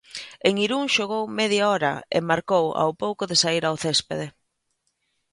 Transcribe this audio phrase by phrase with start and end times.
[0.47, 4.27] En Irún xogou media hora e marcou ao pouco de saír ao céspede.